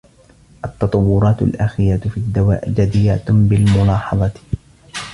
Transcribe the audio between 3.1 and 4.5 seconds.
بالملاحظة